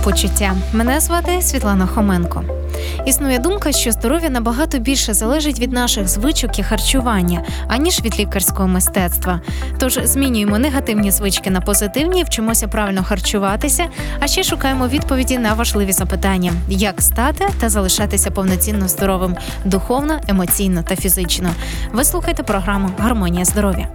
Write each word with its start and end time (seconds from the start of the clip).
самопочуття. 0.00 0.56
Мене 0.72 1.00
звати 1.00 1.42
Світлана 1.42 1.86
Хоменко. 1.86 2.44
Існує 3.06 3.38
думка, 3.38 3.72
що 3.72 3.92
здоров'я 3.92 4.30
набагато 4.30 4.78
більше 4.78 5.14
залежить 5.14 5.60
від 5.60 5.72
наших 5.72 6.08
звичок 6.08 6.58
і 6.58 6.62
харчування, 6.62 7.42
аніж 7.68 8.00
від 8.04 8.18
лікарського 8.20 8.68
мистецтва. 8.68 9.40
Тож 9.78 9.98
змінюємо 10.04 10.58
негативні 10.58 11.10
звички 11.10 11.50
на 11.50 11.60
позитивні, 11.60 12.24
вчимося 12.24 12.68
правильно 12.68 13.04
харчуватися, 13.04 13.86
а 14.20 14.26
ще 14.26 14.42
шукаємо 14.42 14.88
відповіді 14.88 15.38
на 15.38 15.54
важливі 15.54 15.92
запитання: 15.92 16.52
як 16.68 17.02
стати 17.02 17.48
та 17.60 17.68
залишатися 17.68 18.30
повноцінно 18.30 18.88
здоровим 18.88 19.36
духовно, 19.64 20.20
емоційно 20.28 20.82
та 20.82 20.96
фізично. 20.96 21.50
Ви 21.92 22.04
слухаєте 22.04 22.42
програму 22.42 22.90
Гармонія 22.98 23.44
здоров'я. 23.44 23.88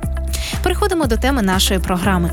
Переходимо 0.63 1.05
до 1.05 1.17
теми 1.17 1.41
нашої 1.41 1.79
програми. 1.79 2.31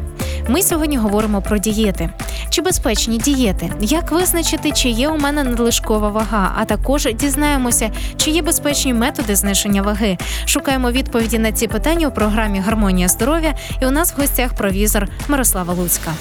Ми 0.49 0.63
сьогодні 0.63 0.97
говоримо 0.97 1.43
про 1.43 1.59
дієти. 1.59 2.11
Чи 2.51 2.63
безпечні 2.63 3.19
дієти? 3.19 3.71
Як 3.81 4.13
визначити, 4.13 4.73
чи 4.73 4.89
є 4.89 5.09
у 5.09 5.19
мене 5.19 5.45
надлишкова 5.45 6.09
вага? 6.09 6.53
А 6.59 6.65
також 6.65 7.09
дізнаємося, 7.15 7.91
чи 8.17 8.31
є 8.31 8.43
безпечні 8.43 8.95
методи 8.95 9.37
зниження 9.37 9.83
ваги. 9.83 10.19
Шукаємо 10.47 10.91
відповіді 10.91 11.39
на 11.39 11.53
ці 11.53 11.69
питання 11.69 12.09
у 12.09 12.11
програмі 12.11 12.61
Гармонія 12.61 13.09
здоров'я. 13.09 13.55
І 13.83 13.87
у 13.87 13.91
нас 13.91 14.15
в 14.17 14.21
гостях 14.21 14.55
провізор 14.55 15.09
Мирослава 15.29 15.75
Луцька. 15.75 16.13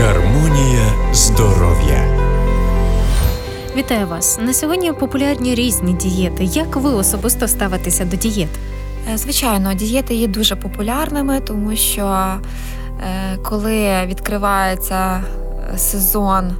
Гармонія 0.00 0.92
здоров'я. 1.12 1.59
Вітаю 3.80 4.06
вас 4.06 4.38
на 4.38 4.52
сьогодні. 4.52 4.92
Популярні 4.92 5.54
різні 5.54 5.92
дієти. 5.92 6.44
Як 6.44 6.76
ви 6.76 6.90
особисто 6.90 7.48
ставитеся 7.48 8.04
до 8.04 8.16
дієт? 8.16 8.48
Е, 9.12 9.18
звичайно, 9.18 9.74
дієти 9.74 10.14
є 10.14 10.26
дуже 10.28 10.56
популярними, 10.56 11.40
тому 11.40 11.76
що 11.76 12.04
е, 12.06 13.36
коли 13.42 14.06
відкривається 14.06 15.24
сезон 15.76 16.52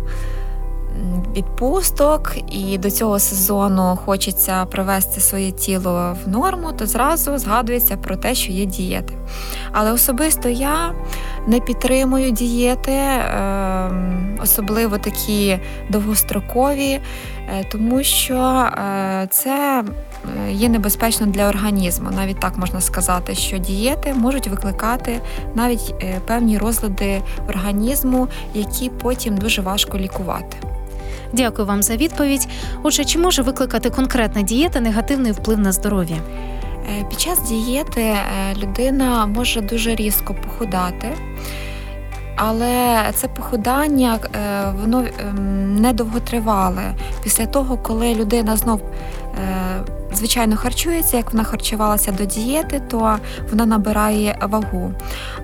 відпусток, 1.36 2.32
і 2.52 2.78
до 2.78 2.90
цього 2.90 3.18
сезону 3.18 3.98
хочеться 4.04 4.64
привести 4.64 5.20
своє 5.20 5.52
тіло 5.52 6.16
в 6.24 6.28
норму, 6.28 6.72
то 6.72 6.86
зразу 6.86 7.38
згадується 7.38 7.96
про 7.96 8.16
те, 8.16 8.34
що 8.34 8.52
є 8.52 8.64
дієти. 8.64 9.14
Але 9.72 9.92
особисто 9.92 10.48
я 10.48 10.94
не 11.46 11.60
підтримую 11.60 12.30
дієти, 12.30 12.92
ем, 12.92 14.38
особливо 14.42 14.98
такі 14.98 15.58
довгострокові, 15.88 16.90
е, 16.92 17.00
тому 17.72 18.02
що 18.02 18.36
е, 18.36 19.26
це 19.30 19.84
є 20.50 20.68
небезпечно 20.68 21.26
для 21.26 21.48
організму. 21.48 22.10
Навіть 22.10 22.40
так 22.40 22.58
можна 22.58 22.80
сказати, 22.80 23.34
що 23.34 23.58
дієти 23.58 24.14
можуть 24.14 24.48
викликати 24.48 25.20
навіть 25.54 25.94
е, 26.02 26.20
певні 26.26 26.58
розлади 26.58 27.22
організму, 27.48 28.28
які 28.54 28.90
потім 28.90 29.36
дуже 29.36 29.62
важко 29.62 29.98
лікувати. 29.98 30.56
Дякую 31.32 31.68
вам 31.68 31.82
за 31.82 31.96
відповідь. 31.96 32.48
Отже, 32.82 33.04
чи 33.04 33.18
може 33.18 33.42
викликати 33.42 33.90
конкретна 33.90 34.42
дієта 34.42 34.80
негативний 34.80 35.32
вплив 35.32 35.58
на 35.58 35.72
здоров'я? 35.72 36.16
Е, 36.88 37.04
під 37.04 37.20
час 37.20 37.42
дієти 37.42 38.00
е, 38.02 38.24
людина 38.56 39.26
може 39.26 39.60
дуже 39.60 39.94
різко 39.94 40.34
похудати, 40.34 41.08
але 42.36 43.02
це 43.14 43.28
похудання 43.28 44.18
е, 44.34 44.72
воно 44.80 45.04
ем, 45.20 45.74
не 45.74 45.92
довготривале. 45.92 46.94
Після 47.22 47.46
того, 47.46 47.76
коли 47.76 48.14
людина 48.14 48.56
знов 48.56 48.80
звичайно 50.12 50.56
харчується, 50.56 51.16
як 51.16 51.32
вона 51.32 51.44
харчувалася 51.44 52.12
до 52.12 52.24
дієти, 52.24 52.82
то 52.88 53.18
вона 53.50 53.66
набирає 53.66 54.38
вагу. 54.42 54.94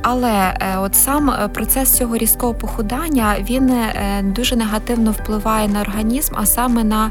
Але 0.02 0.32
е, 0.32 0.78
от 0.78 0.94
сам 0.94 1.30
е, 1.30 1.48
процес 1.48 1.92
цього 1.92 2.16
різкого 2.16 2.54
похудання 2.54 3.36
він 3.40 3.70
е, 3.70 4.22
дуже 4.24 4.56
негативно 4.56 5.10
впливає 5.10 5.68
на 5.68 5.80
організм, 5.80 6.34
а 6.36 6.46
саме 6.46 6.84
на 6.84 7.10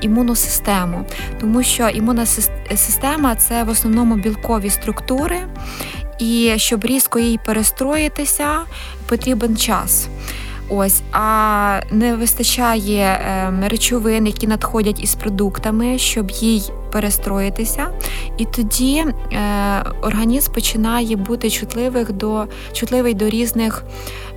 імунну 0.00 0.36
систему, 0.36 1.04
тому 1.40 1.62
що 1.62 1.88
імунна 1.88 2.26
система 2.74 3.34
це 3.34 3.64
в 3.64 3.68
основному 3.68 4.14
білкові 4.14 4.70
структури. 4.70 5.38
І 6.18 6.52
щоб 6.56 6.84
різко 6.84 7.18
їй 7.18 7.38
перестроїтися, 7.44 8.58
потрібен 9.06 9.56
час. 9.56 10.08
Ось, 10.68 11.02
а 11.12 11.80
не 11.90 12.16
вистачає 12.16 13.20
ем, 13.28 13.64
речовин, 13.68 14.26
які 14.26 14.46
надходять 14.46 15.00
із 15.02 15.14
продуктами, 15.14 15.98
щоб 15.98 16.30
їй 16.30 16.62
перестроїтися, 16.92 17.86
і 18.38 18.44
тоді 18.44 19.04
е, 19.04 19.12
організм 20.02 20.52
починає 20.52 21.16
бути 21.16 21.50
чутливих 21.50 22.12
до 22.12 22.46
чутливий 22.72 23.14
до 23.14 23.28
різних 23.28 23.84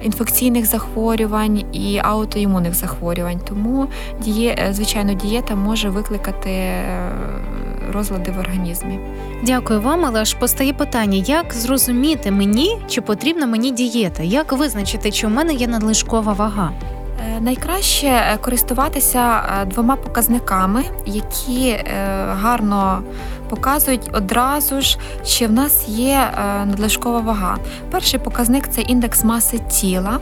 інфекційних 0.04 0.66
захворювань 0.66 1.64
і 1.74 2.00
аутоімунних 2.04 2.74
захворювань. 2.74 3.40
Тому 3.48 3.88
е, 4.28 4.70
звичайно, 4.72 5.14
дієта 5.14 5.56
може 5.56 5.90
викликати. 5.90 6.52
Розлади 7.94 8.32
в 8.32 8.40
організмі. 8.40 9.00
Дякую 9.44 9.82
вам, 9.82 10.06
але 10.06 10.26
ж 10.26 10.38
постає 10.38 10.74
питання: 10.74 11.18
як 11.18 11.54
зрозуміти 11.54 12.32
мені, 12.32 12.78
чи 12.88 13.02
потрібна 13.02 13.46
мені 13.46 13.72
дієта? 13.72 14.24
Як 14.24 14.52
визначити, 14.52 15.12
чи 15.12 15.28
у 15.28 15.30
мене 15.30 15.54
є 15.54 15.68
надлишкова 15.68 16.34
вага? 16.34 16.72
Е, 17.28 17.42
найкраще 17.42 18.08
е, 18.08 18.38
користуватися 18.42 19.44
е, 19.62 19.66
двома 19.66 19.96
показниками, 19.96 20.84
які 21.06 21.78
гарно 22.30 23.02
показують 23.50 24.10
одразу 24.14 24.82
ж, 24.82 24.98
чи 25.26 25.48
в 25.48 25.52
нас 25.52 25.90
є 25.90 26.32
надлишкова 26.66 27.20
вага. 27.20 27.58
Перший 27.92 28.20
показник 28.20 28.68
це 28.68 28.82
індекс 28.82 29.24
маси 29.24 29.60
тіла, 29.60 30.20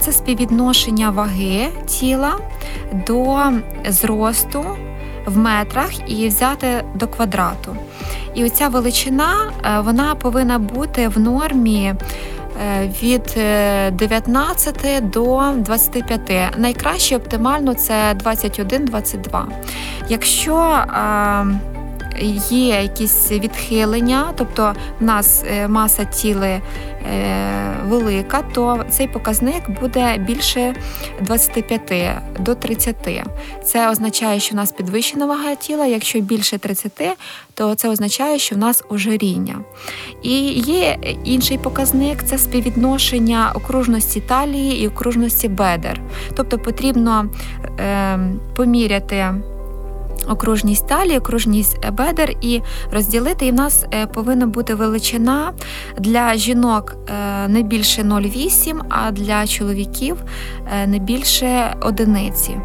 це 0.00 0.12
співвідношення 0.12 1.10
ваги 1.10 1.68
тіла 1.86 2.38
до 3.06 3.38
зросту 3.88 4.64
в 5.28 5.38
метрах 5.38 6.10
і 6.10 6.28
взяти 6.28 6.84
до 6.94 7.06
квадрату. 7.08 7.76
І 8.34 8.44
оця 8.44 8.68
величина 8.68 9.34
вона 9.84 10.14
повинна 10.14 10.58
бути 10.58 11.08
в 11.08 11.18
нормі. 11.18 11.94
Е, 12.66 12.90
від 13.02 13.22
19 13.96 14.84
е, 14.84 15.00
до 15.00 15.52
25. 15.56 16.58
Найкраще 16.58 17.16
оптимально 17.16 17.74
це 17.74 18.14
21-22. 18.24 19.44
Якщо 20.08 20.84
є 22.50 22.82
якісь 22.82 23.30
відхилення, 23.30 24.32
тобто 24.36 24.74
в 25.00 25.04
нас 25.04 25.44
е, 25.50 25.68
маса 25.68 26.04
тіли 26.04 26.60
велика, 27.88 28.42
то 28.42 28.84
цей 28.90 29.08
показник 29.08 29.70
буде 29.80 30.18
більше 30.18 30.74
25 31.20 31.92
до 32.38 32.54
30. 32.54 32.96
Це 33.64 33.90
означає, 33.90 34.40
що 34.40 34.52
в 34.52 34.56
нас 34.56 34.72
підвищена 34.72 35.26
вага 35.26 35.54
тіла. 35.54 35.86
Якщо 35.86 36.20
більше 36.20 36.58
30, 36.58 36.92
то 37.54 37.74
це 37.74 37.88
означає, 37.88 38.38
що 38.38 38.54
в 38.54 38.58
нас 38.58 38.84
ожиріння. 38.88 39.60
І 40.22 40.40
є 40.52 40.98
інший 41.24 41.58
показник 41.58 42.22
це 42.22 42.38
співвідношення 42.38 43.52
окружності 43.54 44.20
талії 44.20 44.82
і 44.82 44.88
окружності 44.88 45.48
бедер. 45.48 46.00
Тобто 46.36 46.58
потрібно 46.58 47.26
е, 47.80 48.18
поміряти 48.56 49.34
окружність 50.28 50.88
талії, 50.88 51.18
окружність 51.18 51.90
бедер 51.90 52.34
і 52.40 52.60
розділити. 52.92 53.46
І 53.46 53.50
в 53.50 53.54
нас 53.54 53.84
е, 53.94 54.06
повинна 54.06 54.46
бути 54.46 54.74
величина 54.74 55.52
для 55.98 56.34
жінок 56.34 56.96
е, 57.08 57.48
не 57.48 57.62
більше 57.62 58.02
0,8, 58.02 58.80
а 58.88 59.10
для 59.10 59.46
чоловіків 59.46 60.16
е, 60.72 60.86
не 60.86 60.98
більше 60.98 61.76
одиниці. 61.80 62.56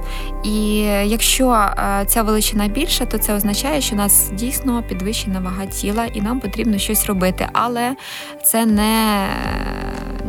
І 0.43 0.77
якщо 1.05 1.65
ця 2.07 2.23
величина 2.23 2.67
більша, 2.67 3.05
то 3.05 3.17
це 3.17 3.33
означає, 3.33 3.81
що 3.81 3.95
у 3.95 3.97
нас 3.97 4.31
дійсно 4.33 4.83
підвищена 4.89 5.39
вага 5.39 5.65
тіла, 5.65 6.05
і 6.05 6.21
нам 6.21 6.39
потрібно 6.39 6.77
щось 6.77 7.05
робити. 7.05 7.47
Але 7.53 7.95
це 8.43 8.65
не 8.65 9.27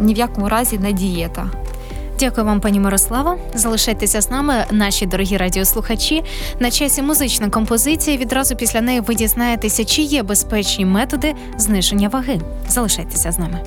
ні 0.01 0.15
в 0.15 0.19
якому 0.19 0.49
разі 0.49 0.79
не 0.79 0.93
дієта. 0.93 1.51
Дякую 2.21 2.47
вам, 2.47 2.61
пані 2.61 2.81
Мирослава. 2.81 3.37
Залишайтеся 3.55 4.21
з 4.21 4.31
нами, 4.31 4.65
наші 4.71 5.07
дорогі 5.07 5.37
радіослухачі. 5.37 6.25
На 6.61 6.71
часі 6.71 7.03
музична 7.03 7.51
композиція. 7.51 8.17
Відразу 8.17 8.57
після 8.57 8.81
неї 8.81 9.01
ви 9.01 9.15
дізнаєтеся, 9.15 9.85
чи 9.85 10.03
є 10.03 10.23
безпечні 10.23 10.85
методи 10.85 11.35
зниження 11.59 12.09
ваги. 12.09 12.41
Залишайтеся 12.69 13.33
з 13.33 13.39
нами. 13.39 13.61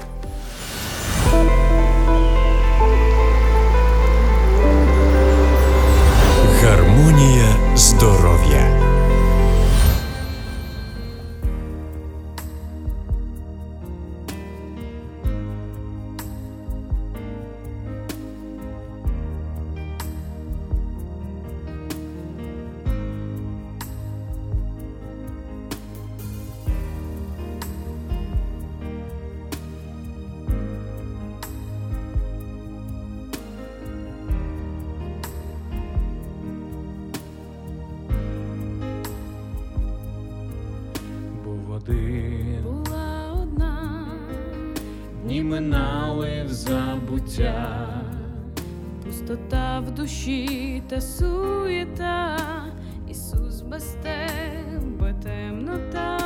В 49.79 49.91
душі 49.91 50.83
та 50.89 51.01
суєта, 51.01 52.37
Ісус 53.09 53.61
без 53.61 53.83
тебе 53.83 55.13
темнота. 55.23 56.17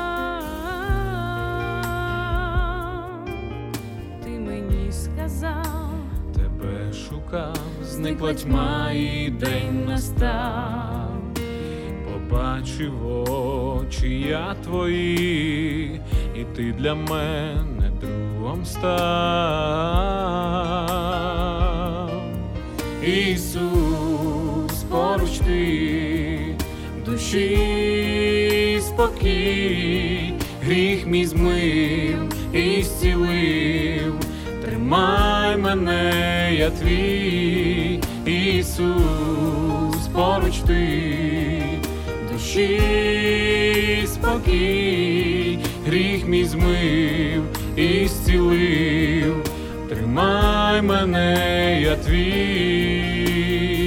Ти 4.23 4.29
мені 4.29 4.91
сказав, 4.91 5.93
Тебе 6.35 6.93
шукав, 6.93 7.57
зникла 7.83 8.33
тьма 8.33 8.91
і 8.91 9.29
день 9.29 9.85
настав. 9.85 11.11
Побачив 12.13 13.05
очі 13.29 14.19
я 14.19 14.55
твої, 14.63 16.01
і 16.35 16.43
ти 16.55 16.73
для 16.73 16.95
мене 16.95 17.91
другом 18.01 18.65
став. 18.65 20.01
Ісус, 23.05 24.83
поруч 24.89 25.39
ти, 25.45 26.39
душі 27.05 28.79
спокій, 28.81 30.33
гріх 30.63 31.07
мій 31.07 31.25
змив 31.25 32.33
і 32.53 32.83
зцілив. 32.83 34.13
Тримай 34.65 35.57
мене, 35.57 36.55
я 36.59 36.69
твій, 36.69 37.99
Ісус, 38.25 40.07
поруч 40.13 40.57
ти, 40.67 41.13
душі 42.33 42.81
спокій, 44.05 45.59
гріх 45.87 46.27
мій 46.27 46.45
змив 46.45 47.43
і 47.75 48.07
зцілив. 48.07 49.43
Тримай 49.89 50.50
мене, 50.79 51.81
я 51.81 51.95
твій. 51.95 53.80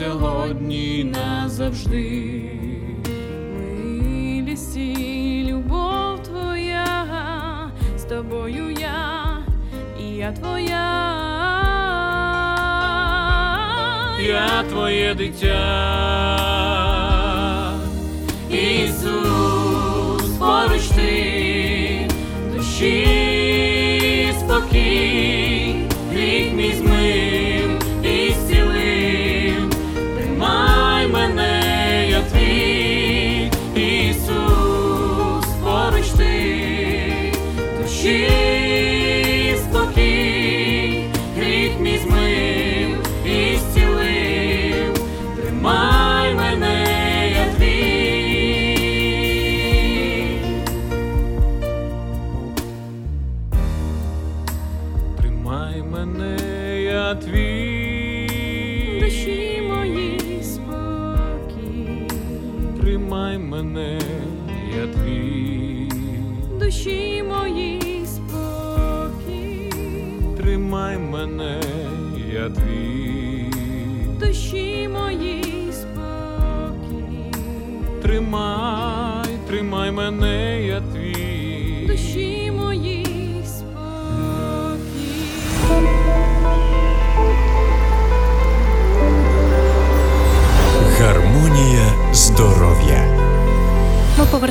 Сьогодні 0.00 1.04
назавжди. 1.04 2.42
милість 3.58 4.76
і 4.76 5.44
любов 5.48 6.22
твоя, 6.22 7.06
з 7.98 8.02
тобою 8.02 8.70
я, 8.70 9.38
і 10.00 10.16
я 10.16 10.32
твоя. 10.32 10.86
Я 14.28 14.62
твоє 14.70 15.14
дитя, 15.14 16.49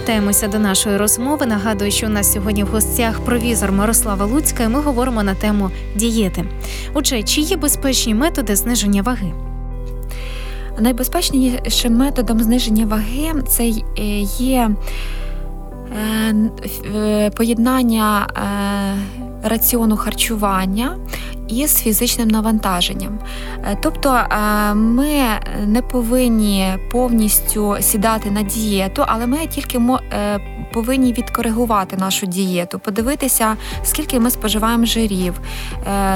повертаємося 0.09 0.47
до 0.47 0.59
нашої 0.59 0.97
розмови. 0.97 1.45
Нагадую, 1.45 1.91
що 1.91 2.07
у 2.07 2.09
нас 2.09 2.33
сьогодні 2.33 2.63
в 2.63 2.67
гостях 2.67 3.19
провізор 3.19 3.71
Мирослава 3.71 4.25
Луцька, 4.25 4.63
і 4.63 4.67
ми 4.67 4.81
говоримо 4.81 5.23
на 5.23 5.35
тему 5.35 5.69
дієти. 5.95 6.45
Отже, 6.93 7.23
чи 7.23 7.41
є 7.41 7.57
безпечні 7.57 8.15
методи 8.15 8.55
зниження 8.55 9.01
ваги? 9.01 9.33
Найбезпечнішим 10.79 11.95
методом 11.97 12.39
зниження 12.39 12.85
ваги 12.85 13.43
це 13.47 13.63
е, 13.63 13.73
є 14.39 14.69
е, 15.97 16.35
е, 16.95 17.29
поєднання 17.29 18.27
раціону 19.43 19.97
харчування 19.97 20.97
із 21.49 21.81
фізичним 21.81 22.27
навантаженням. 22.27 23.19
Е, 23.63 23.77
Тобто 23.81 24.09
е, 24.09 24.73
ми 24.73 25.09
не 25.65 25.81
повинні 25.81 26.73
повністю 26.91 27.77
сідати 27.81 28.31
на 28.31 28.41
дієту, 28.41 29.03
але 29.07 29.27
ми 29.27 29.37
тільки 29.47 29.77
е, 29.77 30.39
повинні 30.73 31.13
відкоригувати 31.13 31.97
нашу 31.97 32.25
дієту, 32.25 32.79
подивитися, 32.79 33.55
скільки 33.83 34.19
ми 34.19 34.31
споживаємо 34.31 34.85
жирів, 34.85 35.41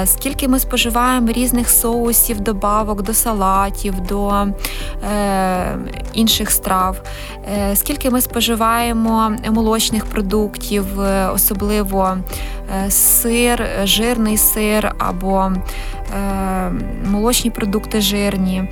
скільки 0.06 0.48
ми 0.48 0.60
споживаємо 0.60 1.32
різних 1.32 1.70
соусів, 1.70 2.40
добавок 2.40 3.02
до 3.02 3.14
салатів, 3.14 3.94
до 4.02 4.48
інших 6.14 6.52
страв, 6.52 7.02
скільки 7.74 8.10
ми 8.10 8.22
споживаємо 8.22 9.36
молочних 9.52 10.06
продуктів, 10.06 10.86
особливо 11.34 12.18
сир, 12.90 13.70
жирний 13.84 14.38
сир 14.38 14.96
або 14.98 15.23
е, 15.32 16.72
молочні 17.12 17.52
продукти 17.52 18.02
жирні. 18.02 18.64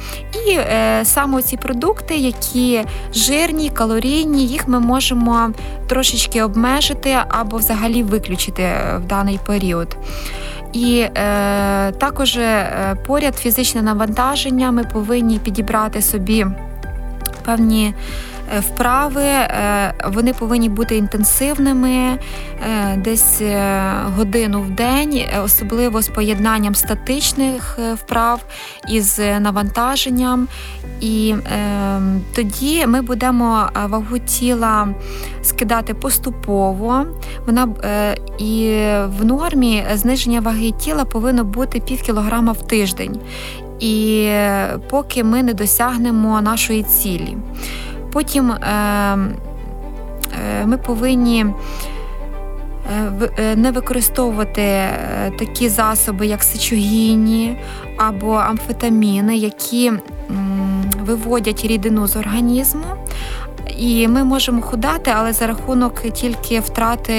І 0.48 0.52
е, 0.52 1.02
саме 1.04 1.42
ці 1.42 1.58
продукти, 1.58 2.16
які 2.16 2.84
жирні, 3.14 3.70
калорійні, 3.70 4.46
їх 4.46 4.68
ми 4.68 4.80
можемо 4.80 5.52
трошечки 5.88 6.44
обмежити 6.44 7.18
або 7.30 7.58
взагалі 7.58 8.04
виключити 8.04 8.64
е, 8.64 8.98
в 8.98 9.08
даний 9.08 9.40
період. 9.46 9.98
І 10.74 11.00
е, 11.00 11.92
також 11.92 12.38
е, 12.38 12.96
поряд 13.08 13.36
фізичне 13.36 13.82
навантаження 13.82 14.72
ми 14.72 14.84
повинні 14.84 15.40
підібрати 15.40 16.02
собі 16.02 16.46
певні 17.46 17.94
вправи, 18.60 19.24
е, 19.24 19.94
вони 20.08 20.34
повинні 20.34 20.70
бути 20.70 20.96
інтенсивними, 20.98 21.92
е, 21.92 22.18
десь 22.98 23.42
е, 23.42 23.92
годину 24.18 24.62
в 24.62 24.70
день, 24.70 25.18
е, 25.18 25.40
особливо 25.40 26.02
з 26.02 26.08
поєднанням 26.08 26.76
статичних 26.76 27.80
е, 27.80 27.94
вправ 27.94 28.42
із 28.90 29.20
е, 29.20 29.40
навантаженням. 29.40 30.48
І 31.02 31.36
е, 31.54 32.02
тоді 32.36 32.88
ми 32.88 33.02
будемо 33.02 33.70
е, 33.76 33.86
вагу 33.86 34.20
тіла 34.20 34.88
скидати 35.42 35.94
поступово. 35.94 37.06
Вона 37.46 37.68
е, 37.84 38.18
і 38.40 38.84
в 39.20 39.26
нормі 39.26 39.84
зниження 39.94 40.40
ваги 40.40 40.72
тіла 40.72 41.06
повинно 41.06 41.44
бути 41.44 41.80
пів 41.80 42.02
кілограма 42.02 42.52
в 42.52 42.68
тиждень. 42.68 43.20
І 43.80 44.24
е, 44.28 44.80
поки 44.90 45.24
ми 45.24 45.44
не 45.44 45.54
досягнемо 45.54 46.42
нашої 46.42 46.84
цілі. 46.84 47.38
Потім 48.12 48.52
е, 48.52 48.58
е, 48.68 50.66
ми 50.66 50.78
повинні 50.78 51.46
е, 53.38 53.56
не 53.56 53.72
використовувати 53.72 54.90
такі 55.40 55.70
засоби, 55.70 56.28
як 56.28 56.44
сечогінні 56.44 57.58
або 57.98 58.34
амфетаміни, 58.34 59.38
які 59.38 59.92
виводять 61.06 61.66
рідину 61.66 62.08
з 62.08 62.16
організму. 62.16 62.86
І 63.78 64.08
ми 64.08 64.24
можемо 64.24 64.62
худати, 64.62 65.12
але 65.16 65.34
за 65.34 65.48
рахунок 65.48 66.02
тільки 66.14 66.60
втрати 66.60 67.16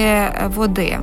води. 0.55 0.99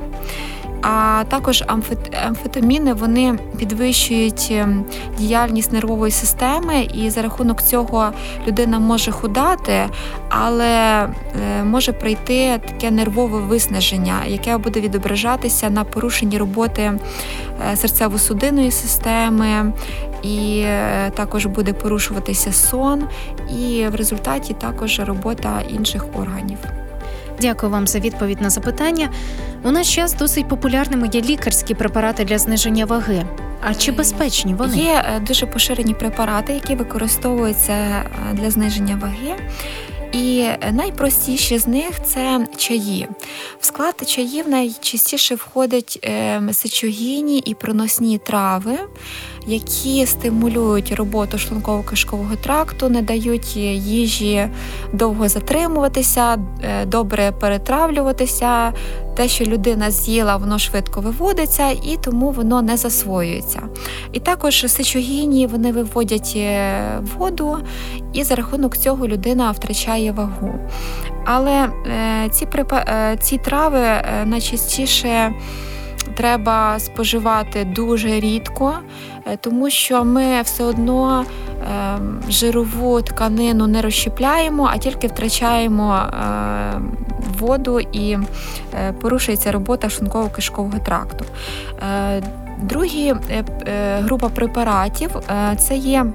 А 0.81 1.23
також 1.29 1.63
амфет- 1.67 2.27
амфетаміни 2.27 2.93
вони 2.93 3.39
підвищують 3.57 4.47
ем, 4.51 4.85
діяльність 5.17 5.71
нервової 5.73 6.11
системи, 6.11 6.81
і 6.93 7.09
за 7.09 7.21
рахунок 7.21 7.61
цього 7.61 8.11
людина 8.47 8.79
може 8.79 9.11
худати, 9.11 9.89
але 10.29 11.03
е, 11.59 11.63
може 11.63 11.93
прийти 11.93 12.59
таке 12.67 12.91
нервове 12.91 13.39
виснаження, 13.39 14.15
яке 14.27 14.57
буде 14.57 14.81
відображатися 14.81 15.69
на 15.69 15.83
порушенні 15.83 16.37
роботи 16.37 16.81
е, 16.81 16.99
серцево-судинної 17.75 18.71
системи, 18.71 19.73
і 20.23 20.61
е, 20.65 21.11
також 21.15 21.45
буде 21.45 21.73
порушуватися 21.73 22.51
сон, 22.51 23.03
і 23.59 23.87
в 23.87 23.95
результаті 23.95 24.53
також 24.53 24.99
робота 24.99 25.61
інших 25.69 26.05
органів. 26.19 26.57
Дякую 27.41 27.71
вам 27.71 27.87
за 27.87 27.99
відповідь 27.99 28.41
на 28.41 28.49
запитання. 28.49 29.09
У 29.63 29.71
наш 29.71 29.95
час 29.95 30.13
досить 30.13 30.47
популярними 30.47 31.09
є 31.13 31.21
лікарські 31.21 31.73
препарати 31.73 32.25
для 32.25 32.37
зниження 32.37 32.85
ваги. 32.85 33.25
А 33.61 33.73
чи 33.73 33.91
безпечні 33.91 34.53
вони? 34.53 34.77
Є 34.77 35.03
е, 35.15 35.19
дуже 35.19 35.45
поширені 35.45 35.93
препарати, 35.93 36.53
які 36.53 36.75
використовуються 36.75 37.73
е, 37.73 38.05
для 38.33 38.51
зниження 38.51 38.99
ваги. 39.01 39.35
І 40.11 40.45
найпростіші 40.71 41.57
з 41.57 41.67
них 41.67 42.03
це 42.05 42.47
чаї. 42.57 43.07
В 43.59 43.65
склад 43.65 43.95
чаїв 44.05 44.49
найчастіше 44.49 45.35
входять 45.35 45.99
е, 46.03 46.41
сечогінні 46.51 47.39
і 47.39 47.53
проносні 47.53 48.17
трави, 48.17 48.79
які 49.47 50.05
стимулюють 50.05 50.91
роботу 50.91 51.37
шлунково-кишкового 51.37 52.35
тракту, 52.43 52.89
не 52.89 53.01
дають 53.01 53.55
їжі 53.55 54.47
довго 54.93 55.29
затримуватися, 55.29 56.37
е, 56.63 56.85
добре 56.85 57.31
перетравлюватися. 57.31 58.73
Те, 59.15 59.27
що 59.27 59.45
людина 59.45 59.91
з'їла, 59.91 60.37
воно 60.37 60.59
швидко 60.59 61.01
виводиться, 61.01 61.69
і 61.69 61.97
тому 62.03 62.31
воно 62.31 62.61
не 62.61 62.77
засвоюється. 62.77 63.61
І 64.11 64.19
також 64.19 64.65
сечогінні 64.67 65.47
вони 65.47 65.71
виводять 65.71 66.33
е, 66.35 66.81
воду, 67.17 67.57
і 68.13 68.23
за 68.23 68.35
рахунок 68.35 68.77
цього 68.77 69.07
людина 69.07 69.51
втрачає 69.51 70.11
вагу. 70.11 70.53
Але 71.25 71.51
е, 71.51 72.29
ці, 72.29 72.47
ці 73.19 73.37
трави 73.37 73.85
найчастіше 74.25 75.33
треба 76.15 76.79
споживати 76.79 77.65
дуже 77.65 78.19
рідко, 78.19 78.73
тому 79.41 79.69
що 79.69 80.03
ми 80.03 80.41
все 80.41 80.63
одно 80.63 81.25
е, 81.25 81.99
жирову 82.29 83.01
тканину 83.01 83.67
не 83.67 83.81
розщепляємо, 83.81 84.69
а 84.73 84.77
тільки 84.77 85.07
втрачаємо 85.07 85.95
е, 85.95 86.81
воду 87.39 87.79
і 87.79 88.17
е, 88.73 88.93
порушується 89.01 89.51
робота 89.51 89.87
шлунково-кишкового 89.87 90.83
тракту. 90.83 91.25
Друга 92.61 92.87
е, 93.29 93.43
е, 93.67 93.99
група 94.01 94.29
препаратів 94.29 95.17
е, 95.17 95.55
це 95.55 95.75
є. 95.75 96.05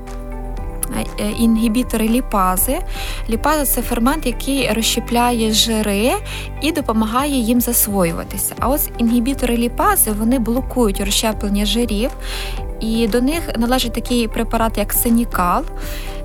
Е, 1.20 1.30
Інгібітори 1.38 2.08
ліпази. 2.08 2.78
Ліпаза 3.30 3.64
це 3.66 3.82
фермент, 3.82 4.26
який 4.26 4.72
розщепляє 4.72 5.52
жири 5.52 6.12
і 6.62 6.72
допомагає 6.72 7.40
їм 7.40 7.60
засвоюватися. 7.60 8.54
А 8.58 8.68
ось 8.68 8.88
інгібітори 8.98 9.56
ліпази 9.56 10.10
вони 10.10 10.38
блокують 10.38 11.00
розщеплення 11.00 11.64
жирів, 11.64 12.10
і 12.80 13.08
до 13.08 13.20
них 13.20 13.42
належить 13.58 13.92
такий 13.92 14.28
препарат, 14.28 14.78
як 14.78 14.92
сенікал. 14.92 15.64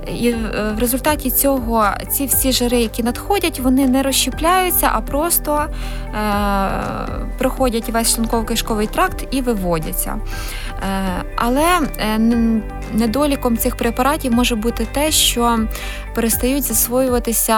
І 0.07 0.29
е, 0.29 0.73
в 0.77 0.79
результаті 0.79 1.31
цього 1.31 1.85
ці 2.09 2.25
всі 2.25 2.51
жири, 2.51 2.81
які 2.81 3.03
надходять, 3.03 3.59
вони 3.59 3.87
не 3.87 4.03
розщепляються, 4.03 4.89
а 4.93 5.01
просто 5.01 5.65
е, 5.65 5.71
проходять 7.37 7.89
весь 7.89 8.19
шлунково-кишковий 8.19 8.87
тракт 8.87 9.27
і 9.31 9.41
виводяться. 9.41 10.15
Е, 10.17 11.23
але 11.35 11.79
е, 11.99 12.19
недоліком 12.93 13.57
цих 13.57 13.75
препаратів 13.75 14.33
може 14.33 14.55
бути 14.55 14.87
те, 14.91 15.11
що 15.11 15.59
перестають 16.15 16.63
засвоюватися 16.63 17.57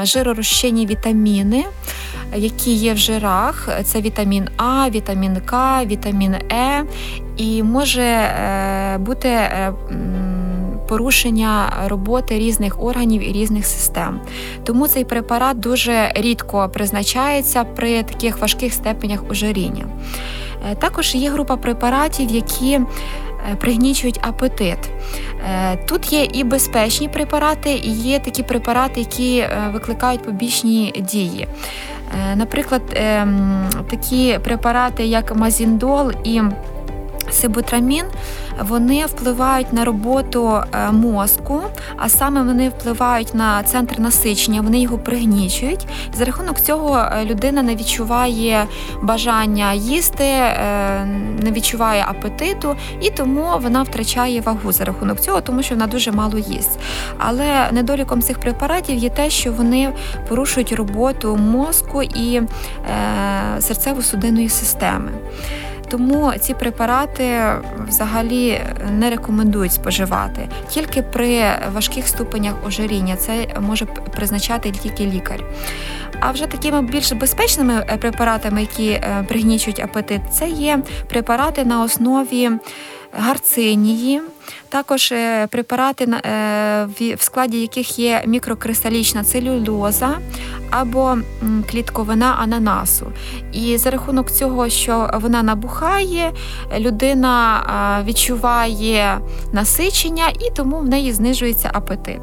е, 0.00 0.04
жиророзчинні 0.04 0.86
вітаміни, 0.86 1.64
які 2.36 2.74
є 2.74 2.94
в 2.94 2.96
жирах. 2.96 3.68
Це 3.84 4.00
вітамін 4.00 4.48
А, 4.56 4.90
вітамін 4.90 5.40
К, 5.40 5.84
вітамін 5.84 6.34
Е, 6.34 6.84
і 7.36 7.62
може 7.62 8.02
е, 8.02 8.98
бути. 8.98 9.28
Порушення 10.92 11.72
роботи 11.86 12.38
різних 12.38 12.82
органів 12.82 13.28
і 13.28 13.32
різних 13.32 13.66
систем. 13.66 14.20
Тому 14.64 14.88
цей 14.88 15.04
препарат 15.04 15.60
дуже 15.60 16.12
рідко 16.14 16.68
призначається 16.68 17.64
при 17.64 18.02
таких 18.02 18.38
важких 18.38 18.72
степенях 18.72 19.24
ожиріння. 19.30 19.84
Е, 20.70 20.74
Також 20.74 21.14
є 21.14 21.30
група 21.30 21.56
препаратів, 21.56 22.30
які 22.30 22.72
е, 22.72 22.86
пригнічують 23.60 24.20
апетит. 24.22 24.78
Е, 25.50 25.76
Тут 25.76 26.12
є 26.12 26.24
і 26.32 26.44
безпечні 26.44 27.08
препарати, 27.08 27.72
і 27.72 27.90
є 27.90 28.18
такі 28.18 28.42
препарати, 28.42 29.00
які 29.00 29.44
викликають 29.72 30.22
побічні 30.22 30.94
дії. 30.98 31.48
Наприклад, 32.34 32.82
ем, 32.94 33.64
такі 33.90 34.38
препарати, 34.44 35.06
як 35.06 35.36
мазіндол 35.36 36.12
і 36.24 36.42
сибутрамін, 37.32 38.04
вони 38.60 39.06
впливають 39.06 39.72
на 39.72 39.84
роботу 39.84 40.62
е, 40.74 40.92
мозку, 40.92 41.62
а 41.96 42.08
саме 42.08 42.42
вони 42.42 42.68
впливають 42.68 43.34
на 43.34 43.62
центр 43.62 44.00
насичення, 44.00 44.60
вони 44.60 44.80
його 44.80 44.98
пригнічують. 44.98 45.86
За 46.14 46.24
рахунок 46.24 46.60
цього 46.60 46.98
е, 46.98 47.24
людина 47.24 47.62
не 47.62 47.76
відчуває 47.76 48.66
бажання 49.02 49.72
їсти, 49.72 50.24
е, 50.24 51.04
не 51.42 51.52
відчуває 51.52 52.04
апетиту, 52.08 52.76
і 53.00 53.10
тому 53.10 53.46
вона 53.62 53.82
втрачає 53.82 54.40
вагу 54.40 54.72
за 54.72 54.84
рахунок 54.84 55.20
цього, 55.20 55.40
тому 55.40 55.62
що 55.62 55.74
вона 55.74 55.86
дуже 55.86 56.12
мало 56.12 56.38
їсть. 56.38 56.78
Але 57.18 57.68
недоліком 57.72 58.22
цих 58.22 58.40
препаратів 58.40 58.96
є 58.96 59.10
те, 59.10 59.30
що 59.30 59.52
вони 59.52 59.92
порушують 60.28 60.72
роботу 60.72 61.36
мозку 61.36 62.02
і 62.02 62.42
серцево-судинної 63.60 64.48
системи. 64.48 65.10
Тому 65.92 66.32
ці 66.40 66.54
препарати 66.54 67.40
взагалі 67.88 68.60
не 68.90 69.10
рекомендують 69.10 69.72
споживати 69.72 70.48
тільки 70.68 71.02
при 71.02 71.44
важких 71.72 72.08
ступенях 72.08 72.54
ожиріння. 72.66 73.16
Це 73.16 73.46
може 73.60 73.86
призначати 73.86 74.70
тільки 74.70 75.06
лікар. 75.06 75.44
А 76.20 76.30
вже 76.30 76.46
такими 76.46 76.82
більш 76.82 77.12
безпечними 77.12 77.86
е, 77.88 77.96
препаратами, 77.96 78.60
які 78.60 78.88
е, 78.88 79.24
пригнічують 79.28 79.80
апетит, 79.80 80.20
це 80.32 80.48
є 80.48 80.78
препарати 81.08 81.64
на 81.64 81.82
основі 81.82 82.50
гарцинії, 83.12 84.20
також 84.68 85.12
е, 85.12 85.46
препарати, 85.46 86.04
е, 86.04 86.88
в- 87.00 87.16
складі 87.22 87.60
яких 87.60 87.98
є 87.98 88.22
мікрокристалічна 88.26 89.24
целюлоза 89.24 90.18
або 90.70 91.16
клітковина 91.70 92.36
ананасу. 92.42 93.12
І 93.52 93.76
за 93.78 93.90
рахунок 93.90 94.30
цього, 94.30 94.68
що 94.68 95.10
вона 95.14 95.42
набухає, 95.42 96.32
людина 96.78 97.62
відчуває 98.06 99.18
насичення 99.52 100.28
і 100.28 100.50
тому 100.56 100.78
в 100.78 100.88
неї 100.88 101.12
знижується 101.12 101.70
апетит. 101.72 102.20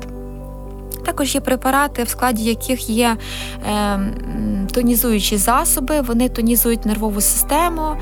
Також 1.10 1.36
є 1.36 1.42
препарати, 1.42 2.04
в 2.04 2.10
складі 2.10 2.44
яких 2.44 2.89
є 2.89 3.18
е, 3.66 4.00
тонізуючі 4.72 5.38
засоби, 5.38 6.01
вони 6.01 6.30
тонізують 6.30 6.86
нервову 6.86 7.22
систему, 7.22 7.96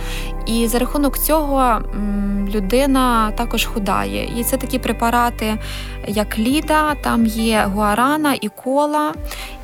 і 0.46 0.68
за 0.68 0.80
рахунок 0.80 1.18
цього 1.18 1.82
людина 2.56 3.32
також 3.32 3.66
худає. 3.66 4.40
І 4.40 4.44
це 4.44 4.58
такі 4.58 4.80
препарати, 4.80 5.58
як 6.08 6.40
ліда, 6.40 6.96
там 6.96 7.26
є 7.26 7.68
гуарана 7.74 8.36
і 8.42 8.50
кола, 8.50 9.14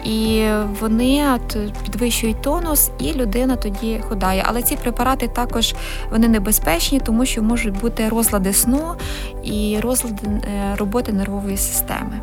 і 0.06 0.46
вони 0.80 1.40
підвищують 1.84 2.42
тонус, 2.42 2.92
і 3.00 3.14
людина 3.14 3.56
тоді 3.56 4.02
худає. 4.10 4.44
Але 4.48 4.62
ці 4.62 4.76
препарати 4.76 5.28
також 5.28 5.76
вони 6.12 6.28
небезпечні, 6.28 7.00
тому 7.00 7.26
що 7.26 7.42
можуть 7.42 7.80
бути 7.80 8.10
розлади 8.10 8.54
сну 8.54 8.96
і 9.44 9.80
розлади 9.82 10.28
е, 10.28 10.76
роботи 10.78 11.14
нервової 11.14 11.58
системи. 11.58 12.22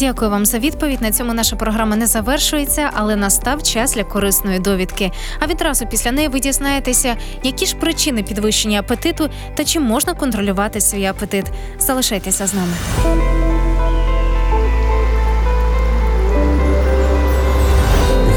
Дякую 0.00 0.30
вам 0.30 0.46
за 0.46 0.58
відповідь. 0.58 1.02
На 1.02 1.12
цьому 1.12 1.34
наша 1.34 1.56
програма 1.56 1.96
не 1.96 2.06
завершується, 2.06 2.90
але 2.94 3.16
настав 3.16 3.62
час 3.62 3.94
для 3.94 4.04
корисної 4.04 4.58
довідки. 4.58 5.10
А 5.40 5.46
відразу 5.46 5.86
після 5.86 6.12
неї 6.12 6.28
ви 6.28 6.40
дізнаєтеся, 6.40 7.16
які 7.42 7.66
ж 7.66 7.76
причини 7.76 8.22
підвищення 8.22 8.80
апетиту 8.80 9.30
та 9.54 9.64
чи 9.64 9.80
можна 9.80 10.14
контролювати 10.14 10.80
свій 10.80 11.04
апетит. 11.04 11.46
Залишайтеся 11.78 12.46
з 12.46 12.54
нами. 12.54 12.72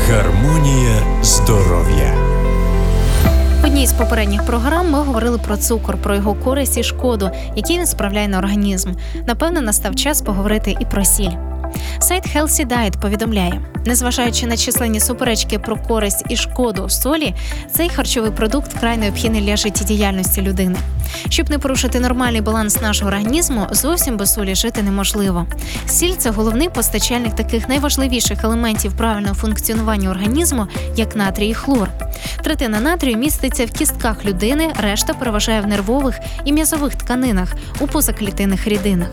Гармонія 0.10 0.96
здоров'я. 1.22 2.14
В 3.62 3.66
одній 3.66 3.88
з 3.88 3.94
попередніх 3.94 4.46
програм 4.46 4.92
ми 4.92 5.00
говорили 5.00 5.38
про 5.38 5.58
цукор, 5.58 5.98
про 5.98 6.16
його 6.16 6.34
користь 6.34 6.78
і 6.78 6.84
шкоду, 6.84 7.32
які 7.56 7.78
він 7.78 7.88
справляє 7.88 8.28
на 8.28 8.38
організм. 8.38 8.92
Напевно, 9.28 9.62
настав 9.62 9.96
час 9.96 10.22
поговорити 10.22 10.76
і 10.80 10.86
про 10.86 11.06
сіль. 11.06 11.53
Сайт 12.04 12.36
Healthy 12.36 12.66
Diet 12.66 13.00
повідомляє, 13.02 13.62
незважаючи 13.86 14.46
на 14.46 14.58
численні 14.58 15.00
суперечки 15.00 15.60
про 15.60 15.78
користь 15.78 16.26
і 16.30 16.36
шкоду 16.36 16.90
солі, 16.90 17.34
цей 17.72 17.90
харчовий 17.90 18.32
продукт 18.32 18.74
вкрай 18.74 18.98
необхідний 18.98 19.42
для 19.42 19.58
життєдіяльності 19.58 20.42
людини. 20.42 20.76
Щоб 21.30 21.50
не 21.50 21.60
порушити 21.60 22.00
нормальний 22.00 22.42
баланс 22.42 22.82
нашого 22.82 23.08
організму, 23.08 23.68
зовсім 23.72 24.18
без 24.18 24.34
солі 24.34 24.56
жити 24.56 24.82
неможливо. 24.84 25.46
Сіль 25.88 26.14
це 26.18 26.30
головний 26.30 26.70
постачальник 26.70 27.36
таких 27.36 27.70
найважливіших 27.70 28.44
елементів 28.44 28.94
правильного 28.98 29.36
функціонування 29.36 30.10
організму, 30.10 30.68
як 30.96 31.16
натрій 31.16 31.48
і 31.48 31.54
хлор. 31.54 31.90
Третина 32.44 32.80
натрію 32.80 33.18
міститься 33.18 33.66
в 33.66 33.72
кістках 33.72 34.26
людини, 34.26 34.74
решта 34.80 35.14
переважає 35.14 35.62
в 35.62 35.68
нервових 35.68 36.20
і 36.46 36.54
м'язових 36.54 36.96
тканинах 36.96 37.54
у 37.80 37.88
позаклітинних 37.88 38.68
рідинах. 38.68 39.10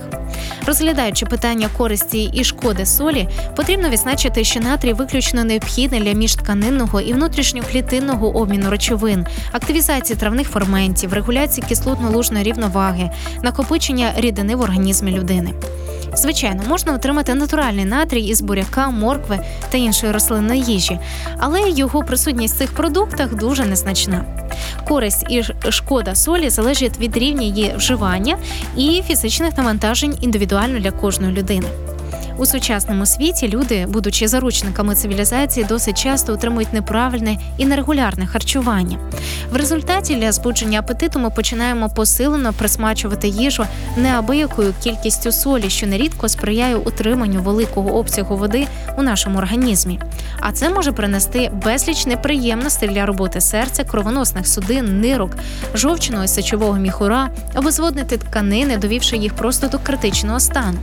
Розглядаючи 0.66 1.26
питання 1.26 1.68
користі 1.76 2.24
і 2.24 2.44
шкоди 2.44 2.86
солі, 2.86 3.28
потрібно 3.56 3.88
відзначити, 3.88 4.44
що 4.44 4.59
натрій 4.60 4.92
виключно 4.92 5.44
необхідний 5.44 6.00
для 6.00 6.12
міжтканинного 6.12 7.00
і 7.00 7.12
внутрішньоклітинного 7.12 8.36
обміну 8.36 8.70
речовин, 8.70 9.26
активізації 9.52 10.18
травних 10.18 10.48
ферментів, 10.48 11.12
регуляції 11.12 11.66
кислотно-лужної 11.70 12.42
рівноваги, 12.42 13.10
накопичення 13.42 14.12
рідини 14.16 14.56
в 14.56 14.60
організмі 14.60 15.12
людини. 15.12 15.54
Звичайно, 16.14 16.62
можна 16.68 16.94
отримати 16.94 17.34
натуральний 17.34 17.84
натрій 17.84 18.22
із 18.22 18.40
буряка, 18.40 18.90
моркви 18.90 19.38
та 19.70 19.78
іншої 19.78 20.12
рослинної 20.12 20.62
їжі, 20.62 20.98
але 21.38 21.70
його 21.70 22.02
присутність 22.02 22.54
в 22.54 22.58
цих 22.58 22.72
продуктах 22.72 23.34
дуже 23.34 23.64
незначна. 23.64 24.24
Користь 24.88 25.26
і 25.30 25.42
шкода 25.70 26.14
солі 26.14 26.50
залежить 26.50 26.98
від 26.98 27.16
рівня 27.16 27.42
її 27.42 27.74
вживання 27.76 28.38
і 28.76 29.02
фізичних 29.06 29.58
навантажень 29.58 30.18
індивідуально 30.20 30.80
для 30.80 30.90
кожної 30.90 31.32
людини. 31.32 31.66
У 32.40 32.46
сучасному 32.46 33.06
світі 33.06 33.48
люди, 33.48 33.86
будучи 33.88 34.28
заручниками 34.28 34.94
цивілізації, 34.94 35.66
досить 35.66 36.02
часто 36.02 36.32
отримують 36.32 36.72
неправильне 36.72 37.36
і 37.56 37.66
нерегулярне 37.66 38.26
харчування. 38.26 38.98
В 39.52 39.56
результаті 39.56 40.14
для 40.14 40.32
збудження 40.32 40.78
апетиту 40.78 41.18
ми 41.18 41.30
починаємо 41.30 41.88
посилено 41.88 42.52
присмачувати 42.52 43.28
їжу 43.28 43.66
неабиякою 43.96 44.74
кількістю 44.82 45.32
солі, 45.32 45.70
що 45.70 45.86
нерідко 45.86 46.28
сприяє 46.28 46.76
утриманню 46.76 47.42
великого 47.42 47.98
обсягу 47.98 48.36
води 48.36 48.66
у 48.98 49.02
нашому 49.02 49.38
організмі. 49.38 50.00
А 50.40 50.52
це 50.52 50.70
може 50.70 50.92
принести 50.92 51.50
безліч 51.64 52.06
неприємностей 52.06 52.88
для 52.88 53.06
роботи 53.06 53.40
серця, 53.40 53.84
кровоносних 53.84 54.46
судин, 54.46 55.00
нирок, 55.00 55.30
жовчного 55.74 56.24
і 56.24 56.28
сечового 56.28 56.78
міхура, 56.78 57.30
або 57.54 57.70
зводнити 57.70 58.16
тканини, 58.16 58.76
довівши 58.76 59.16
їх 59.16 59.34
просто 59.34 59.68
до 59.68 59.78
критичного 59.78 60.40
стану. 60.40 60.78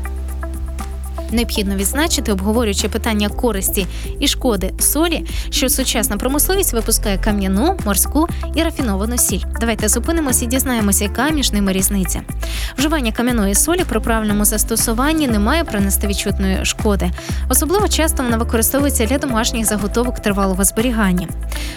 Необхідно 1.32 1.76
відзначити, 1.76 2.32
обговорюючи 2.32 2.90
питання 2.90 3.30
користі 3.30 3.88
і 4.20 4.28
шкоди 4.28 4.74
солі, 4.80 5.26
що 5.50 5.70
сучасна 5.70 6.18
промисловість 6.18 6.74
випускає 6.74 7.18
кам'яну, 7.18 7.78
морську 7.86 8.28
і 8.56 8.63
рафіновану 8.63 9.18
сіль. 9.18 9.42
Давайте 9.60 9.88
зупинимося 9.88 10.46
і 10.46 10.48
дізнаємося, 10.48 11.04
яка 11.04 11.30
між 11.30 11.52
ними 11.52 11.72
різниця. 11.72 12.22
Вживання 12.78 13.12
кам'яної 13.12 13.56
солі 13.56 13.84
при 13.90 14.00
правильному 14.00 14.46
застосуванні 14.46 15.28
не 15.28 15.40
має 15.40 15.63
принести 15.63 16.08
відчутної 16.08 16.66
шкоди. 16.66 17.12
Особливо 17.50 17.88
часто 17.88 18.24
вона 18.24 18.38
використовується 18.38 19.06
для 19.06 19.18
домашніх 19.18 19.66
заготовок 19.66 20.20
тривалого 20.20 20.63
зберігання. 20.63 21.28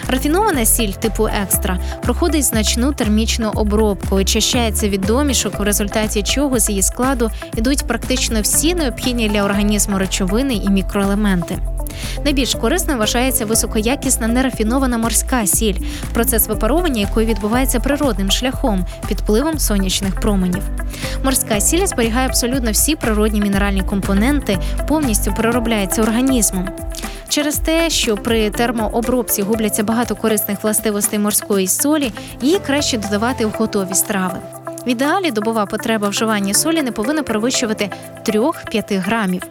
Рафінована 0.07 0.65
сіль 0.65 0.91
типу 0.91 1.27
екстра 1.43 1.79
проходить 2.03 2.43
значну 2.43 2.93
термічну 2.93 3.51
обробку 3.55 4.19
і 4.19 4.25
чищається 4.25 4.89
від 4.89 5.01
домішок, 5.01 5.59
в 5.59 5.63
результаті 5.63 6.23
чого 6.23 6.59
з 6.59 6.69
її 6.69 6.81
складу 6.81 7.31
йдуть 7.57 7.87
практично 7.87 8.41
всі 8.41 8.75
необхідні 8.75 9.29
для 9.29 9.40
організму 9.43 9.97
речовини 9.97 10.53
і 10.55 10.69
мікроелементи. 10.69 11.57
Найбільш 12.25 12.55
корисною 12.55 12.99
вважається 12.99 13.45
високоякісна 13.45 14.27
нерафінована 14.27 14.97
морська 14.97 15.45
сіль, 15.45 15.75
процес 16.13 16.47
випаровування 16.47 17.01
якої 17.01 17.27
відбувається 17.27 17.79
природним 17.79 18.31
шляхом 18.31 18.85
під 19.07 19.19
впливом 19.19 19.59
сонячних 19.59 20.15
променів. 20.15 20.63
Морська 21.23 21.59
сіль 21.59 21.85
зберігає 21.85 22.27
абсолютно 22.27 22.71
всі 22.71 22.95
природні 22.95 23.41
мінеральні 23.41 23.81
компоненти, 23.81 24.57
повністю 24.87 25.33
переробляється 25.33 26.01
організмом. 26.01 26.69
Через 27.29 27.57
те, 27.57 27.89
що 27.89 28.17
при 28.17 28.49
термообробці 28.49 29.41
губляться 29.41 29.83
багато 29.83 30.15
корисних 30.15 30.63
властивостей 30.63 31.19
морської 31.19 31.67
солі, 31.67 32.11
її 32.41 32.59
краще 32.59 32.97
додавати 32.97 33.45
в 33.45 33.49
готові 33.49 33.93
страви. 33.93 34.37
В 34.85 34.89
ідеалі 34.89 35.31
добова 35.31 35.65
потреба 35.65 36.09
вживання 36.09 36.53
солі 36.53 36.81
не 36.81 36.91
повинна 36.91 37.23
перевищувати 37.23 37.89
3-5 38.25 38.99
грамів. 38.99 39.41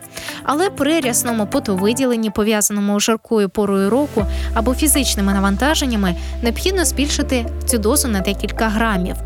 Але 0.45 0.71
при 0.71 1.01
рясному 1.01 1.47
потовиділенні, 1.47 2.31
пов'язаному 2.31 3.01
з 3.01 3.03
жаркою 3.03 3.49
порою 3.49 3.91
року 3.91 4.27
або 4.55 4.75
фізичними 4.75 5.33
навантаженнями, 5.33 6.15
необхідно 6.43 6.85
збільшити 6.85 7.47
цю 7.67 7.79
дозу 7.79 8.09
на 8.09 8.21
декілька 8.21 8.69
грамів. 8.69 9.17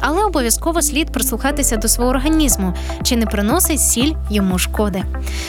Але 0.00 0.24
обов'язково 0.24 0.82
слід 0.82 1.12
прислухатися 1.12 1.76
до 1.76 1.88
свого 1.88 2.10
організму, 2.10 2.74
чи 3.02 3.16
не 3.16 3.26
приносить 3.26 3.80
сіль 3.80 4.12
йому 4.30 4.58
шкоди. 4.58 5.02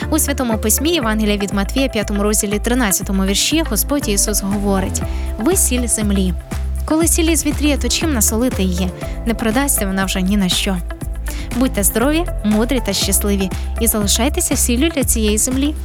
У 0.10 0.19
святому 0.19 0.58
письмі 0.58 0.89
Євангелія 0.89 1.38
від 1.38 1.54
Матвія, 1.54 1.88
5 1.88 2.12
розділі 2.12 2.60
13 2.60 3.10
вірші, 3.10 3.63
Господь 3.69 4.10
Ісус 4.10 4.41
говорить: 4.41 5.02
Ви 5.39 5.56
сіль 5.56 5.88
землі. 5.88 6.34
Коли 6.86 7.08
сілі 7.08 7.36
звітріє, 7.36 7.78
то 7.78 7.89
чим 7.89 8.13
насолити 8.13 8.63
її? 8.63 8.89
Не 9.26 9.34
продасться 9.34 9.86
вона 9.86 10.06
вже 10.06 10.22
ні 10.22 10.38
на 10.38 10.50
що. 10.50 10.78
Будьте 11.58 11.84
здорові, 11.84 12.26
мудрі 12.46 12.82
та 12.86 12.93
щасливі 12.93 13.50
і 13.82 13.88
залишайтеся 13.88 14.56
сіллю 14.56 14.89
для 14.89 15.04
цієї 15.04 15.38
землі. 15.38 15.76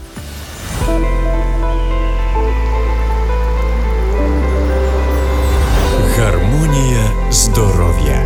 Гармонія 6.16 7.10
здоров'я. 7.30 8.22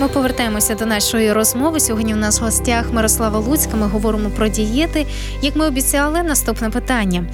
Ми 0.00 0.08
повертаємося 0.08 0.74
до 0.74 0.86
нашої 0.86 1.32
розмови. 1.32 1.80
Сьогодні 1.80 2.14
у 2.14 2.16
нас 2.16 2.40
в 2.40 2.44
гостях 2.44 2.92
Мирослава 2.92 3.38
Луцька. 3.38 3.76
Ми 3.76 3.86
говоримо 3.86 4.30
про 4.30 4.48
дієти. 4.48 5.06
Як 5.42 5.56
ми 5.56 5.66
обіцяли, 5.66 6.22
наступне 6.22 6.70
питання: 6.70 7.24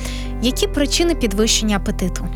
які 0.43 0.67
причини 0.67 1.15
підвищення 1.15 1.77
апетиту? 1.77 2.27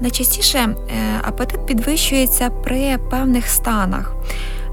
Найчастіше 0.00 0.58
е, 0.58 0.74
апетит 1.22 1.66
підвищується 1.66 2.50
при 2.50 2.98
певних 3.10 3.48
станах, 3.48 4.14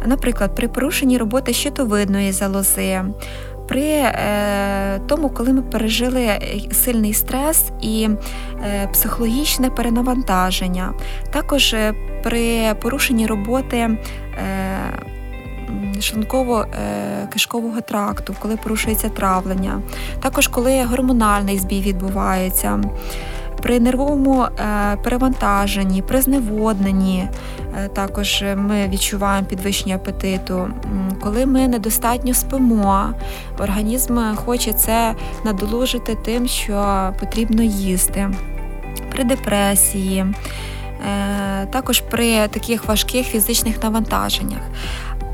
наприклад, 0.05 0.55
при 0.55 0.67
порушенні 0.67 1.17
роботи 1.17 1.53
щитовидної 1.53 2.31
залози, 2.31 3.01
при 3.67 3.81
е, 3.81 4.99
тому, 5.07 5.29
коли 5.29 5.53
ми 5.53 5.61
пережили 5.61 6.39
сильний 6.71 7.13
стрес 7.13 7.65
і 7.81 8.09
е, 8.63 8.87
психологічне 8.93 9.69
перенавантаження, 9.69 10.93
також 11.31 11.75
при 12.23 12.73
порушенні 12.81 13.27
роботи. 13.27 13.77
е, 13.77 13.97
шлунково-кишкового 16.01 17.81
тракту, 17.81 18.35
коли 18.39 18.57
порушується 18.57 19.09
травлення, 19.09 19.81
також 20.19 20.47
коли 20.47 20.83
гормональний 20.83 21.59
збій 21.59 21.81
відбувається, 21.81 22.79
при 23.61 23.79
нервовому 23.79 24.43
е, 24.43 24.97
перевантаженні, 25.03 26.01
при 26.01 26.21
зневодненні 26.21 27.27
е, 27.77 27.87
також 27.87 28.43
ми 28.55 28.87
відчуваємо 28.87 29.47
підвищення 29.47 29.95
апетиту. 29.95 30.67
Коли 31.21 31.45
ми 31.45 31.67
недостатньо 31.67 32.33
спимо, 32.33 33.13
організм 33.59 34.19
хоче 34.35 34.73
це 34.73 35.15
надолужити 35.45 36.17
тим, 36.25 36.47
що 36.47 37.09
потрібно 37.19 37.63
їсти. 37.63 38.29
При 39.11 39.23
депресії, 39.23 40.25
е, 40.25 41.65
також 41.65 42.01
при 42.01 42.47
таких 42.47 42.85
важких 42.85 43.25
фізичних 43.27 43.83
навантаженнях. 43.83 44.61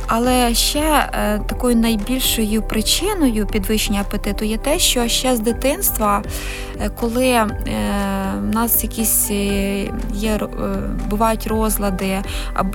Але 0.08 0.54
ще 0.54 0.80
е, 0.80 1.40
такою 1.48 1.76
найбільшою 1.76 2.62
причиною 2.62 3.48
підвищення 3.48 4.02
апетиту 4.02 4.46
є 4.46 4.58
те, 4.58 4.80
що 4.80 5.08
ще 5.08 5.36
з 5.36 5.40
дитинства, 5.40 6.24
е, 6.82 6.90
коли 6.90 7.26
е, 7.26 7.48
в 8.40 8.56
нас 8.56 8.84
якісь 8.84 9.32
є 10.14 10.40
бувають 11.10 11.48
розлади, 11.48 12.22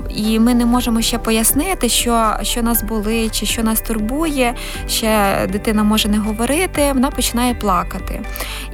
і 0.08 0.38
ми 0.38 0.54
не 0.54 0.66
можемо 0.66 1.02
ще 1.02 1.18
пояснити, 1.18 1.88
що, 1.88 2.32
що 2.42 2.62
нас 2.62 2.82
болить 2.82 3.40
чи 3.40 3.46
що 3.46 3.62
нас 3.62 3.80
турбує, 3.80 4.54
ще 4.88 5.40
дитина 5.52 5.82
може 5.82 6.08
не 6.08 6.18
говорити, 6.18 6.92
вона 6.94 7.10
починає 7.10 7.54
плакати. 7.54 8.20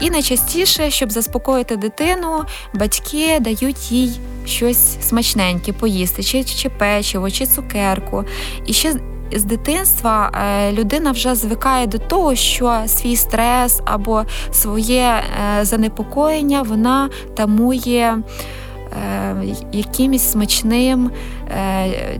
І 0.00 0.10
найчастіше, 0.10 0.90
щоб 0.90 1.12
заспокоїти 1.12 1.76
дитину, 1.76 2.44
батьки 2.74 3.38
дають 3.40 3.92
їй 3.92 4.20
щось 4.48 4.96
смачненьке 5.08 5.72
поїсти, 5.72 6.22
чи, 6.22 6.44
чи 6.44 6.68
печиво, 6.68 7.30
чи 7.30 7.46
цукерку. 7.46 8.24
І 8.66 8.72
ще 8.72 8.94
з 9.32 9.44
дитинства 9.44 10.30
е, 10.34 10.72
людина 10.72 11.10
вже 11.10 11.34
звикає 11.34 11.86
до 11.86 11.98
того, 11.98 12.34
що 12.34 12.82
свій 12.86 13.16
стрес 13.16 13.80
або 13.84 14.24
своє 14.52 15.22
е, 15.60 15.64
занепокоєння 15.64 16.62
вона 16.62 17.10
тамує. 17.34 18.18
е, 18.18 19.44
Якимось 19.72 20.30
смачним 20.30 21.10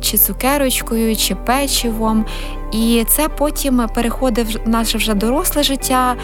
чи 0.01 0.19
цукерочкою, 0.19 1.17
чи 1.17 1.35
печивом, 1.35 2.25
і 2.73 3.05
це 3.09 3.29
потім 3.29 3.87
переходить 3.95 4.59
в 4.67 4.69
наше 4.69 4.99
вже 4.99 5.15
доросле 5.15 5.63
життя, 5.63 6.17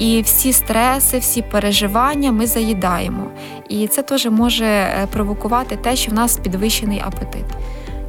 і 0.00 0.22
всі 0.22 0.52
стреси, 0.52 1.18
всі 1.18 1.42
переживання 1.42 2.32
ми 2.32 2.46
заїдаємо. 2.46 3.30
І 3.68 3.86
це 3.86 4.02
теж 4.02 4.26
може 4.26 4.64
е, 4.64 5.08
провокувати 5.12 5.76
те, 5.76 5.96
що 5.96 6.10
в 6.10 6.14
нас 6.14 6.36
підвищений 6.36 7.02
апетит. 7.06 7.44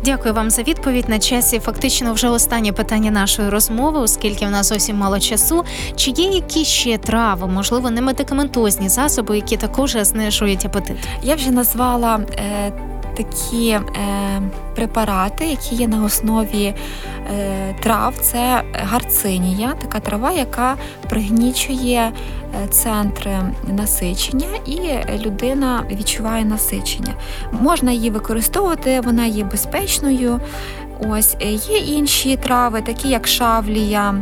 Дякую 0.05 0.33
вам 0.33 0.49
за 0.49 0.63
відповідь. 0.63 1.09
На 1.09 1.19
часі 1.19 1.59
фактично 1.59 2.13
вже 2.13 2.29
останнє 2.29 2.71
питання 2.71 3.11
нашої 3.11 3.49
розмови, 3.49 3.99
оскільки 3.99 4.45
в 4.45 4.49
нас 4.49 4.67
зовсім 4.67 4.97
мало 4.97 5.19
часу. 5.19 5.63
Чи 5.95 6.11
є 6.11 6.29
якісь 6.29 6.67
ще 6.67 6.97
трави, 6.97 7.47
можливо, 7.47 7.89
не 7.89 8.01
медикаментозні 8.01 8.89
засоби, 8.89 9.35
які 9.35 9.57
також 9.57 9.97
знижують 10.01 10.65
апетит? 10.65 10.97
Я 11.23 11.35
вже 11.35 11.51
назвала 11.51 12.19
е, 12.39 12.71
такі 13.23 13.69
е, 13.69 13.81
препарати, 14.75 15.45
які 15.45 15.75
є 15.75 15.87
на 15.87 16.03
основі 16.03 16.63
е, 16.65 17.75
трав. 17.83 18.13
Це 18.21 18.63
гарцинія, 18.73 19.73
така 19.81 19.99
трава, 19.99 20.31
яка 20.31 20.75
пригнічує 21.09 22.11
е, 22.63 22.67
центри 22.67 23.39
насичення, 23.67 24.47
і 24.65 24.79
людина 25.25 25.83
відчуває 25.91 26.45
насичення. 26.45 27.13
Можна 27.51 27.91
її 27.91 28.09
використовувати, 28.09 29.01
вона 29.01 29.25
є 29.25 29.43
безпечною. 29.43 30.39
Ось 31.09 31.35
е, 31.41 31.51
є 31.51 31.77
інші 31.77 32.37
трави, 32.37 32.81
такі 32.81 33.09
як 33.09 33.27
шавлія. 33.27 34.15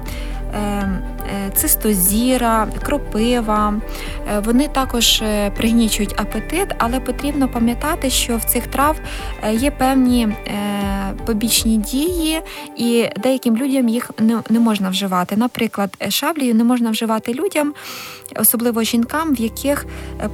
Е, 0.53 0.57
е, 0.57 1.51
Цистозіра, 1.55 2.67
кропива, 2.83 3.73
Е, 4.35 4.39
Вони 4.39 4.67
також 4.67 5.23
пригнічують 5.57 6.15
апетит, 6.17 6.67
але 6.77 6.99
потрібно 6.99 7.47
пам'ятати, 7.47 8.09
що 8.09 8.38
в 8.38 8.43
цих 8.43 8.67
трав 8.67 8.99
є 9.51 9.71
певні 9.71 10.27
побічні 11.25 11.77
дії, 11.77 12.41
і 12.77 13.09
деяким 13.23 13.57
людям 13.57 13.89
їх 13.89 14.12
не, 14.49 14.59
можна 14.59 14.89
вживати. 14.89 15.38
Наприклад, 15.38 15.97
шаблію 16.09 16.55
не 16.55 16.63
можна 16.63 16.91
вживати 16.91 17.33
людям, 17.33 17.73
особливо 18.35 18.83
жінкам, 18.83 19.35
в 19.35 19.41
яких 19.41 19.85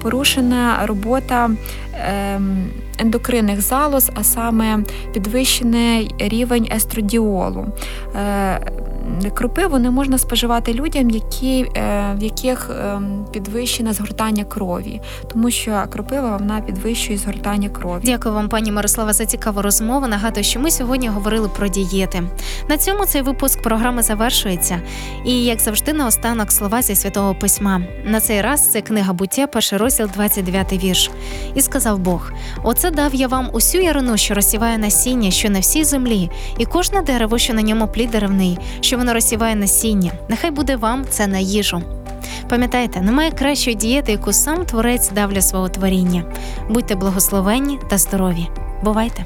порушена 0.02 0.80
робота 0.86 1.50
ем, 1.94 2.70
ендокринних 3.00 3.62
залоз, 3.62 4.12
а 4.16 4.24
саме 4.24 4.80
підвищений 5.14 6.16
рівень 6.20 6.68
естрадіолу. 6.76 7.66
Кропиву 9.34 9.80
не 9.80 9.92
можна 9.92 10.18
споживати 10.18 10.74
людям, 10.74 11.10
які, 11.10 11.66
е, 11.78 12.16
в 12.20 12.24
яких 12.24 12.70
ем, 12.70 13.26
підвищене 13.32 13.94
згортання 13.94 14.44
крові, 14.44 15.02
тому 15.28 15.52
що 15.52 15.84
кропива 15.90 16.38
вона 16.38 16.62
підвищує 16.62 17.18
згортання 17.18 17.70
крові. 17.70 18.02
Дякую 18.06 18.36
вам, 18.36 18.50
пані 18.50 18.72
Мирослава, 18.72 19.14
за 19.14 19.26
цікаву 19.26 19.62
розмову. 19.62 20.08
Нагадую, 20.08 20.44
що 20.44 20.60
ми 20.60 20.72
сьогодні 20.72 21.08
говорили 21.08 21.50
про 21.58 21.68
дієти. 21.68 22.24
На 22.70 22.78
цьому 22.78 23.06
цей 23.06 23.22
випуск 23.22 23.62
програми 23.62 24.04
завершується. 24.04 24.82
І 25.26 25.44
як 25.44 25.60
завжди, 25.60 25.94
наостанок 25.94 26.52
слова 26.52 26.82
зі 26.82 26.96
святого 26.96 27.36
письма. 27.36 27.82
На 28.06 28.20
цей 28.20 28.42
раз 28.42 28.72
це 28.72 28.82
книга 28.82 29.14
буття, 29.14 29.48
перший 29.48 29.80
розділ, 29.80 30.08
29 30.14 30.74
вірш. 30.84 31.12
І 31.56 31.62
сказав 31.62 32.00
Бог: 32.00 32.32
Оце 32.64 32.92
дав 32.92 33.16
я 33.16 33.28
вам 33.28 33.50
усю 33.54 33.78
ярину, 33.78 34.18
що 34.18 34.34
розсіває 34.34 34.78
насіння, 34.78 35.32
що 35.32 35.50
на 35.50 35.60
всій 35.60 35.84
землі, 35.84 36.30
і 36.58 36.66
кожне 36.66 37.02
дерево, 37.02 37.38
що 37.38 37.54
на 37.54 37.62
ньому 37.62 37.88
плід 37.88 38.10
деревний, 38.10 38.58
що 38.82 38.95
що 38.96 39.00
воно 39.00 39.14
розсіває 39.14 39.56
насіння. 39.56 40.12
Нехай 40.30 40.52
буде 40.52 40.76
вам 40.76 41.06
це 41.10 41.28
на 41.28 41.38
їжу. 41.38 41.82
Пам'ятайте, 42.50 43.02
немає 43.02 43.32
кращої 43.32 43.76
дієти, 43.76 44.12
яку 44.12 44.34
сам 44.34 44.66
творець 44.66 45.10
дав 45.10 45.34
для 45.34 45.42
свого 45.42 45.70
творіння. 45.70 46.24
Будьте 46.70 46.96
благословенні 46.96 47.80
та 47.90 47.98
здорові. 47.98 48.48
Бувайте! 48.84 49.26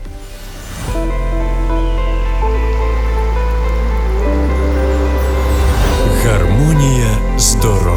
Гармонія 6.24 7.18
здоров'я. 7.38 7.89